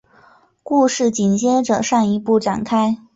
[0.63, 2.97] 故事紧接着上一部展开。